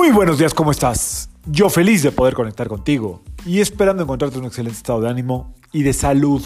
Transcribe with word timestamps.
Muy 0.00 0.12
buenos 0.12 0.38
días, 0.38 0.54
¿cómo 0.54 0.70
estás? 0.70 1.28
Yo 1.44 1.68
feliz 1.68 2.02
de 2.02 2.10
poder 2.10 2.32
conectar 2.32 2.68
contigo 2.68 3.20
y 3.44 3.60
esperando 3.60 4.02
encontrarte 4.02 4.36
en 4.36 4.44
un 4.44 4.46
excelente 4.46 4.78
estado 4.78 5.02
de 5.02 5.10
ánimo 5.10 5.54
y 5.72 5.82
de 5.82 5.92
salud. 5.92 6.42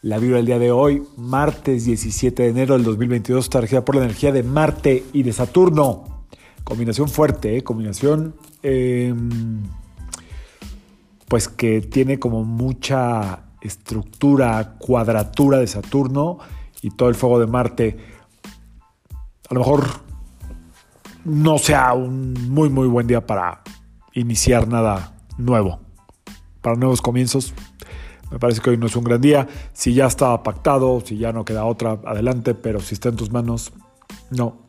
La 0.00 0.16
vibra 0.16 0.38
del 0.38 0.46
día 0.46 0.58
de 0.58 0.70
hoy, 0.70 1.02
martes 1.18 1.84
17 1.84 2.44
de 2.44 2.48
enero 2.48 2.72
del 2.76 2.84
2022, 2.84 3.44
está 3.44 3.60
regida 3.60 3.84
por 3.84 3.94
la 3.94 4.04
energía 4.04 4.32
de 4.32 4.42
Marte 4.42 5.04
y 5.12 5.22
de 5.22 5.34
Saturno. 5.34 6.24
Combinación 6.64 7.10
fuerte, 7.10 7.58
¿eh? 7.58 7.62
combinación 7.62 8.34
eh, 8.62 9.14
pues 11.28 11.46
que 11.46 11.82
tiene 11.82 12.18
como 12.18 12.42
mucha 12.42 13.50
estructura, 13.60 14.76
cuadratura 14.78 15.58
de 15.58 15.66
Saturno 15.66 16.38
y 16.80 16.88
todo 16.88 17.10
el 17.10 17.16
fuego 17.16 17.38
de 17.38 17.48
Marte. 17.48 17.98
A 19.50 19.52
lo 19.52 19.60
mejor 19.60 20.07
no 21.28 21.58
sea 21.58 21.92
un 21.94 22.32
muy 22.50 22.70
muy 22.70 22.88
buen 22.88 23.06
día 23.06 23.26
para 23.26 23.62
iniciar 24.14 24.66
nada 24.68 25.14
nuevo. 25.36 25.80
Para 26.60 26.76
nuevos 26.76 27.00
comienzos, 27.00 27.54
me 28.30 28.38
parece 28.38 28.60
que 28.60 28.70
hoy 28.70 28.76
no 28.76 28.86
es 28.86 28.96
un 28.96 29.04
gran 29.04 29.20
día. 29.20 29.46
Si 29.72 29.94
ya 29.94 30.06
estaba 30.06 30.42
pactado, 30.42 31.00
si 31.00 31.16
ya 31.18 31.32
no 31.32 31.44
queda 31.44 31.64
otra, 31.64 32.00
adelante, 32.04 32.54
pero 32.54 32.80
si 32.80 32.94
está 32.94 33.08
en 33.08 33.16
tus 33.16 33.30
manos, 33.30 33.72
no. 34.30 34.68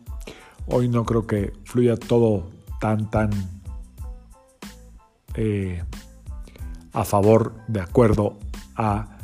Hoy 0.67 0.87
no 0.87 1.05
creo 1.05 1.25
que 1.25 1.53
fluya 1.65 1.97
todo 1.97 2.51
tan, 2.79 3.09
tan 3.09 3.31
eh, 5.33 5.83
a 6.93 7.03
favor, 7.03 7.53
de 7.67 7.81
acuerdo 7.81 8.37
a 8.75 9.18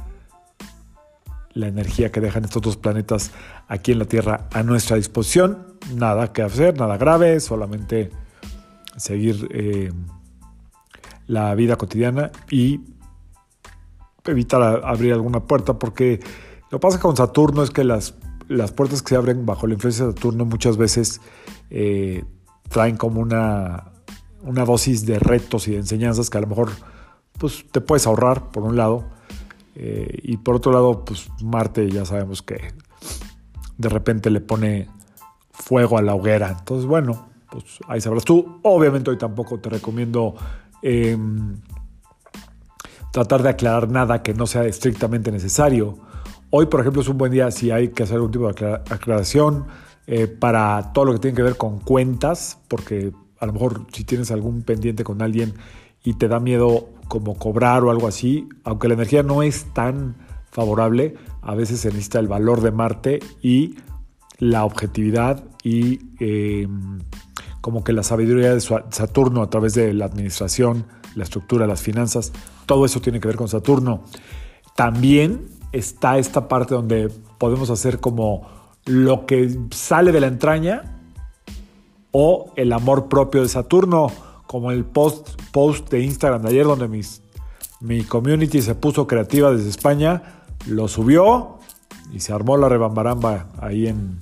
la 1.56 1.68
energía 1.68 2.12
que 2.12 2.22
dejan 2.22 2.44
estos 2.44 2.62
dos 2.62 2.78
planetas 2.78 3.32
aquí 3.68 3.94
en 3.94 4.00
la 4.00 4.06
Tierra 4.06 4.48
a 4.52 4.62
nuestra 4.62 4.98
disposición. 4.98 5.78
Nada 5.96 6.34
que 6.34 6.42
hacer, 6.44 6.78
nada 6.78 6.98
grave, 6.98 7.40
solamente 7.40 8.12
seguir 8.98 9.48
eh, 9.52 9.92
la 11.28 11.56
vida 11.56 11.78
cotidiana 11.78 12.32
y 12.52 12.82
evitar 14.26 14.84
abrir 14.84 15.14
alguna 15.14 15.42
puerta, 15.42 15.80
porque 15.80 16.20
lo 16.72 16.80
que 16.80 16.82
pasa 16.82 17.00
con 17.00 17.16
Saturno 17.16 17.64
es 17.64 17.72
que 17.72 17.84
las, 17.84 18.16
las 18.50 18.72
puertas 18.72 19.02
que 19.02 19.10
se 19.10 19.16
abren 19.16 19.46
bajo 19.46 19.66
la 19.66 19.76
influencia 19.76 20.06
de 20.06 20.14
Saturno 20.14 20.46
muchas 20.46 20.78
veces 20.78 21.22
eh, 21.70 22.26
traen 22.70 22.98
como 22.98 23.22
una, 23.22 23.92
una 24.44 24.66
dosis 24.66 25.06
de 25.06 25.20
retos 25.20 25.68
y 25.70 25.72
de 25.72 25.78
enseñanzas 25.78 26.30
que 26.30 26.38
a 26.38 26.42
lo 26.42 26.48
mejor 26.48 26.72
pues, 27.40 27.66
te 27.72 27.80
puedes 27.80 28.08
ahorrar, 28.08 28.50
por 28.52 28.64
un 28.64 28.76
lado, 28.76 29.15
eh, 29.76 30.20
y 30.24 30.38
por 30.38 30.56
otro 30.56 30.72
lado, 30.72 31.04
pues 31.04 31.30
Marte 31.44 31.90
ya 31.90 32.06
sabemos 32.06 32.42
que 32.42 32.74
de 33.78 33.90
repente 33.90 34.30
le 34.30 34.42
pone 34.42 34.88
fuego 35.52 35.98
a 35.98 36.02
la 36.02 36.16
hoguera. 36.16 36.56
Entonces, 36.58 36.86
bueno, 36.86 37.28
pues 37.50 37.80
ahí 37.88 38.00
sabrás 38.02 38.24
tú. 38.24 38.60
Obviamente 38.64 39.12
hoy 39.12 39.18
tampoco 39.18 39.60
te 39.60 39.70
recomiendo 39.70 40.36
em, 40.82 41.58
tratar 43.12 43.44
de 43.44 43.50
aclarar 43.50 43.90
nada 43.90 44.24
que 44.24 44.34
no 44.34 44.48
sea 44.48 44.64
estrictamente 44.66 45.32
necesario. 45.32 45.98
Hoy, 46.50 46.68
por 46.68 46.80
ejemplo, 46.80 47.02
es 47.02 47.10
un 47.10 47.18
buen 47.18 47.32
día 47.32 47.52
si 47.52 47.72
hay 47.72 47.90
que 47.90 48.04
hacer 48.04 48.16
algún 48.16 48.32
tipo 48.32 48.52
de 48.52 48.82
aclaración 48.90 49.66
eh, 50.08 50.28
para 50.28 50.94
todo 50.94 51.06
lo 51.06 51.14
que 51.14 51.20
tiene 51.20 51.36
que 51.36 51.44
ver 51.44 51.58
con 51.58 51.80
cuentas, 51.80 52.60
porque 52.70 53.12
a 53.40 53.46
lo 53.46 53.54
mejor 53.54 53.88
si 53.92 54.06
tienes 54.06 54.32
algún 54.32 54.62
pendiente 54.62 55.04
con 55.04 55.22
alguien 55.22 55.54
y 56.04 56.14
te 56.14 56.28
da 56.28 56.40
miedo 56.40 56.90
como 57.16 57.38
cobrar 57.38 57.86
o 57.86 57.92
algo 57.92 58.10
así, 58.10 58.50
aunque 58.66 58.90
la 58.90 58.96
energía 58.96 59.24
no 59.24 59.42
es 59.42 59.74
tan 59.74 60.18
favorable, 60.52 61.16
a 61.42 61.56
veces 61.56 61.80
se 61.80 61.88
necesita 61.88 62.20
el 62.20 62.28
valor 62.28 62.60
de 62.60 62.72
Marte 62.72 63.20
y 63.42 63.78
la 64.38 64.66
objetividad 64.66 65.46
y 65.64 66.02
em, 66.20 67.00
como 67.62 67.86
que 67.86 67.94
la 67.94 68.04
sabiduría 68.04 68.54
de 68.54 68.60
Saturno 68.60 69.42
a 69.42 69.50
través 69.50 69.76
de 69.76 69.94
la 69.94 70.04
administración, 70.04 70.88
la 71.16 71.24
estructura, 71.24 71.68
las 71.68 71.82
finanzas, 71.82 72.34
todo 72.66 72.84
eso 72.84 73.00
tiene 73.00 73.22
que 73.22 73.30
ver 73.30 73.38
con 73.38 73.48
Saturno. 73.48 74.04
También 74.76 75.46
está 75.72 76.18
esta 76.18 76.50
parte 76.50 76.76
donde 76.76 77.10
podemos 77.38 77.70
hacer 77.70 78.02
como 78.02 78.46
lo 78.84 79.26
que 79.26 79.58
sale 79.72 80.12
de 80.12 80.20
la 80.20 80.28
entraña 80.28 81.00
o 82.12 82.52
el 82.58 82.74
amor 82.74 83.08
propio 83.08 83.42
de 83.42 83.48
Saturno 83.48 84.12
como 84.48 84.72
el 84.72 84.86
post, 84.86 85.30
de 85.90 86.02
Instagram 86.02 86.42
de 86.44 86.50
ayer 86.50 86.66
donde 86.66 86.88
mi 87.82 88.04
community 88.04 88.62
se 88.62 88.76
puso 88.76 89.08
creativa 89.08 89.52
desde 89.52 89.70
España, 89.70 90.44
lo 90.68 90.88
subió 90.88 91.60
y 92.14 92.20
se 92.20 92.34
armó 92.34 92.58
la 92.58 92.70
rebambaramba 92.70 93.48
ahí 93.60 93.88
en 93.88 94.20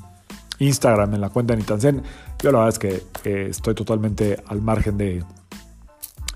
Instagram, 0.60 1.14
en 1.14 1.22
la 1.22 1.30
cuenta 1.30 1.54
de 1.54 1.60
Nitansen. 1.60 2.04
Yo 2.42 2.52
la 2.52 2.60
verdad 2.60 2.74
es 2.84 3.04
que 3.24 3.50
estoy 3.50 3.76
totalmente 3.76 4.42
al 4.48 4.62
margen 4.62 4.98
de 4.98 5.24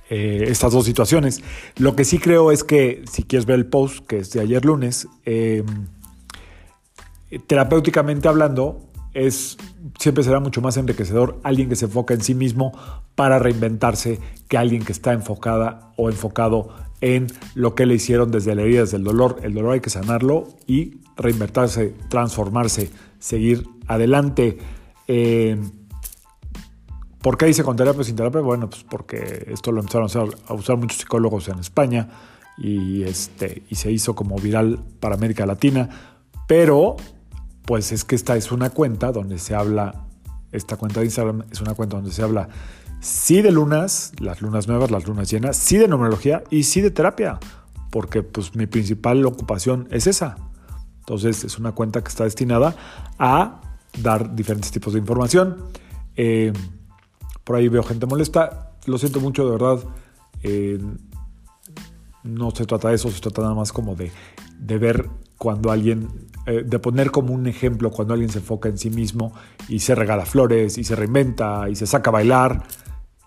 eh, 0.10 0.46
estas 0.48 0.72
dos 0.72 0.86
situaciones. 0.86 1.42
Lo 1.78 1.96
que 1.96 2.06
sí 2.06 2.18
creo 2.18 2.52
es 2.52 2.64
que 2.64 3.04
si 3.12 3.24
quieres 3.24 3.46
ver 3.46 3.60
el 3.60 3.66
post, 3.66 4.06
que 4.06 4.20
es 4.20 4.32
de 4.32 4.40
ayer 4.40 4.64
lunes, 4.64 5.08
eh, 5.26 5.64
terapéuticamente 7.48 8.28
hablando, 8.28 8.88
es 9.14 9.58
siempre 10.00 10.24
será 10.24 10.40
mucho 10.40 10.62
más 10.62 10.78
enriquecedor 10.78 11.40
alguien 11.44 11.70
que 11.70 11.76
se 11.76 11.86
enfoca 11.86 12.14
en 12.14 12.22
sí 12.22 12.36
mismo 12.36 12.72
para 13.16 13.40
reinventarse 13.40 14.20
que 14.48 14.58
alguien 14.58 14.84
que 14.84 14.92
está 14.92 15.14
enfocada 15.14 15.94
o 15.96 16.10
enfocado 16.10 16.70
en 17.02 17.28
lo 17.56 17.76
que 17.76 17.86
le 17.86 17.96
hicieron 17.96 18.32
desde 18.32 18.56
la 18.56 18.64
herida, 18.64 18.82
desde 18.82 18.98
el 18.98 19.04
dolor. 19.04 19.40
El 19.44 19.54
dolor 19.54 19.74
hay 19.74 19.80
que 19.82 19.90
sanarlo 19.90 20.48
y 20.66 21.02
reinventarse, 21.16 21.94
transformarse, 22.10 22.90
seguir 23.20 23.68
adelante. 23.88 24.58
Eh, 25.08 25.60
¿Por 27.22 27.38
qué 27.38 27.46
dice 27.48 27.64
con 27.64 27.76
terapia 27.76 28.04
sin 28.04 28.16
terapia? 28.16 28.42
Bueno, 28.42 28.70
pues 28.70 28.84
porque 28.84 29.48
esto 29.52 29.72
lo 29.72 29.82
empezaron 29.82 30.10
a 30.48 30.54
usar, 30.54 30.78
muchos 30.78 31.00
psicólogos 31.00 31.48
en 31.50 31.60
España 31.60 32.10
y, 32.58 33.04
este, 33.04 33.64
y 33.70 33.76
se 33.76 33.92
hizo 33.92 34.16
como 34.16 34.38
viral 34.38 34.80
para 35.00 35.16
América 35.16 35.46
Latina, 35.46 35.90
pero 36.48 36.96
pues 37.68 37.92
es 37.92 38.06
que 38.06 38.16
esta 38.16 38.38
es 38.38 38.54
una 38.54 38.70
cuenta 38.70 39.12
donde 39.12 39.38
se 39.38 39.54
habla, 39.54 40.06
esta 40.54 40.78
cuenta 40.78 41.02
de 41.02 41.08
Instagram 41.08 41.44
es 41.52 41.60
una 41.60 41.76
cuenta 41.76 41.98
donde 41.98 42.14
se 42.14 42.24
habla 42.24 42.48
sí 43.02 43.42
de 43.42 43.52
lunas, 43.52 44.14
las 44.20 44.42
lunas 44.42 44.70
nuevas, 44.70 44.90
las 44.90 45.06
lunas 45.06 45.30
llenas, 45.30 45.58
sí 45.58 45.78
de 45.78 45.90
numerología 45.90 46.44
y 46.50 46.64
sí 46.64 46.80
de 46.80 46.92
terapia, 46.92 47.40
porque 47.92 48.24
pues 48.24 48.56
mi 48.56 48.68
principal 48.68 49.26
ocupación 49.26 49.90
es 49.92 50.08
esa. 50.08 50.38
Entonces 51.00 51.44
es 51.44 51.60
una 51.60 51.74
cuenta 51.74 52.02
que 52.02 52.08
está 52.08 52.24
destinada 52.24 52.74
a 53.20 53.60
dar 54.02 54.34
diferentes 54.34 54.72
tipos 54.72 54.94
de 54.94 55.00
información. 55.00 55.58
Eh, 56.16 56.54
por 57.44 57.58
ahí 57.58 57.68
veo 57.68 57.84
gente 57.84 58.06
molesta, 58.06 58.72
lo 58.86 58.98
siento 58.98 59.20
mucho, 59.20 59.44
de 59.46 59.52
verdad. 59.52 59.80
Eh, 60.42 60.80
no 62.24 62.52
se 62.52 62.66
trata 62.66 62.88
de 62.90 62.96
eso, 62.96 63.12
se 63.12 63.20
trata 63.20 63.42
nada 63.42 63.56
más 63.56 63.74
como 63.74 63.94
de, 63.96 64.10
de 64.58 64.78
ver 64.78 65.10
cuando 65.38 65.70
alguien, 65.70 66.08
eh, 66.48 66.64
de 66.66 66.80
poner 66.80 67.12
como 67.12 67.34
un 67.34 67.46
ejemplo 67.46 67.92
cuando 67.92 68.14
alguien 68.14 68.30
se 68.32 68.40
enfoca 68.40 68.70
en 68.70 68.78
sí 68.78 68.90
mismo 68.90 69.34
y 69.68 69.80
se 69.80 69.96
regala 69.96 70.26
flores 70.26 70.78
y 70.78 70.86
se 70.86 70.96
reinventa 70.96 71.68
y 71.70 71.76
se 71.76 71.86
saca 71.86 72.10
a 72.10 72.14
bailar 72.14 72.64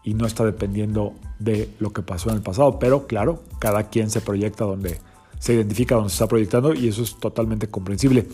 y 0.02 0.14
no 0.14 0.26
está 0.26 0.42
dependiendo 0.42 1.12
de 1.38 1.68
lo 1.80 1.92
que 1.92 2.00
pasó 2.00 2.30
en 2.30 2.36
el 2.36 2.42
pasado. 2.42 2.78
Pero 2.78 3.06
claro, 3.06 3.42
cada 3.58 3.90
quien 3.90 4.08
se 4.08 4.22
proyecta 4.22 4.64
donde 4.64 4.98
se 5.38 5.52
identifica, 5.52 5.96
donde 5.96 6.08
se 6.08 6.14
está 6.14 6.28
proyectando 6.28 6.72
y 6.72 6.88
eso 6.88 7.02
es 7.02 7.20
totalmente 7.20 7.68
comprensible. 7.68 8.26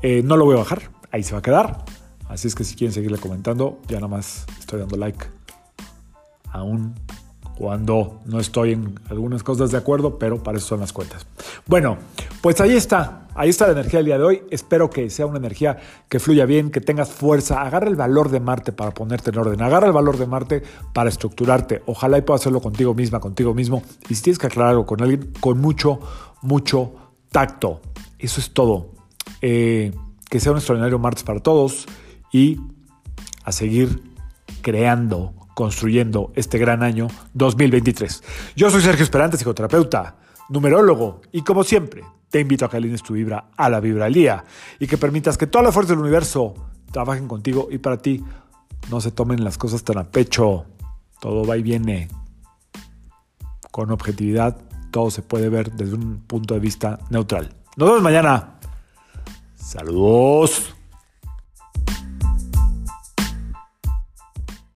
Eh, 0.00 0.22
no 0.24 0.38
lo 0.38 0.46
voy 0.46 0.54
a 0.54 0.60
bajar, 0.60 0.90
ahí 1.10 1.22
se 1.22 1.32
va 1.32 1.40
a 1.40 1.42
quedar. 1.42 1.84
Así 2.30 2.48
es 2.48 2.54
que 2.54 2.64
si 2.64 2.76
quieren 2.76 2.94
seguirle 2.94 3.18
comentando, 3.18 3.78
ya 3.88 3.96
nada 3.96 4.08
más 4.08 4.46
estoy 4.58 4.80
dando 4.80 4.96
like. 4.96 5.26
Aún 6.50 6.94
cuando 7.60 8.22
no 8.24 8.40
estoy 8.40 8.72
en 8.72 8.98
algunas 9.10 9.42
cosas 9.42 9.70
de 9.70 9.76
acuerdo, 9.76 10.18
pero 10.18 10.42
para 10.42 10.56
eso 10.56 10.68
son 10.68 10.80
las 10.80 10.94
cuentas. 10.94 11.26
Bueno, 11.66 11.98
pues 12.40 12.58
ahí 12.62 12.74
está, 12.74 13.28
ahí 13.34 13.50
está 13.50 13.66
la 13.66 13.72
energía 13.72 13.98
del 13.98 14.06
día 14.06 14.16
de 14.16 14.24
hoy. 14.24 14.42
Espero 14.50 14.88
que 14.88 15.10
sea 15.10 15.26
una 15.26 15.36
energía 15.36 15.76
que 16.08 16.18
fluya 16.20 16.46
bien, 16.46 16.70
que 16.70 16.80
tengas 16.80 17.10
fuerza. 17.10 17.60
Agarra 17.60 17.88
el 17.88 17.96
valor 17.96 18.30
de 18.30 18.40
Marte 18.40 18.72
para 18.72 18.92
ponerte 18.92 19.28
en 19.28 19.36
orden. 19.36 19.60
Agarra 19.60 19.88
el 19.88 19.92
valor 19.92 20.16
de 20.16 20.26
Marte 20.26 20.62
para 20.94 21.10
estructurarte. 21.10 21.82
Ojalá 21.84 22.16
y 22.16 22.22
puedas 22.22 22.40
hacerlo 22.40 22.62
contigo 22.62 22.94
misma, 22.94 23.20
contigo 23.20 23.52
mismo. 23.52 23.82
Y 24.08 24.14
si 24.14 24.22
tienes 24.22 24.38
que 24.38 24.46
aclarar 24.46 24.70
algo 24.70 24.86
con 24.86 25.02
alguien, 25.02 25.30
con 25.38 25.60
mucho, 25.60 26.00
mucho 26.40 26.94
tacto. 27.30 27.82
Eso 28.18 28.40
es 28.40 28.54
todo. 28.54 28.92
Eh, 29.42 29.92
que 30.30 30.40
sea 30.40 30.52
un 30.52 30.56
extraordinario 30.56 30.98
martes 30.98 31.24
para 31.24 31.40
todos 31.40 31.84
y 32.32 32.58
a 33.44 33.52
seguir 33.52 34.02
creando 34.62 35.34
construyendo 35.60 36.32
este 36.36 36.56
gran 36.56 36.82
año 36.82 37.08
2023. 37.34 38.22
Yo 38.56 38.70
soy 38.70 38.80
Sergio 38.80 39.04
Esperante, 39.04 39.36
psicoterapeuta, 39.36 40.16
numerólogo, 40.48 41.20
y 41.32 41.42
como 41.42 41.64
siempre, 41.64 42.02
te 42.30 42.40
invito 42.40 42.64
a 42.64 42.70
que 42.70 42.78
alines 42.78 43.02
tu 43.02 43.12
vibra 43.12 43.50
a 43.58 43.68
la 43.68 43.78
vibra 43.78 44.06
al 44.06 44.14
día 44.14 44.42
y 44.78 44.86
que 44.86 44.96
permitas 44.96 45.36
que 45.36 45.46
todas 45.46 45.66
las 45.66 45.74
fuerzas 45.74 45.90
del 45.90 45.98
universo 45.98 46.54
trabajen 46.90 47.28
contigo 47.28 47.68
y 47.70 47.76
para 47.76 47.98
ti 47.98 48.24
no 48.90 49.02
se 49.02 49.10
tomen 49.10 49.44
las 49.44 49.58
cosas 49.58 49.84
tan 49.84 49.98
a 49.98 50.04
pecho. 50.04 50.64
Todo 51.20 51.44
va 51.44 51.58
y 51.58 51.62
viene 51.62 52.08
con 53.70 53.90
objetividad, 53.90 54.56
todo 54.90 55.10
se 55.10 55.20
puede 55.20 55.50
ver 55.50 55.72
desde 55.72 55.94
un 55.94 56.22
punto 56.26 56.54
de 56.54 56.60
vista 56.60 57.00
neutral. 57.10 57.54
Nos 57.76 57.86
vemos 57.86 58.02
mañana. 58.02 58.54
Saludos. 59.56 60.74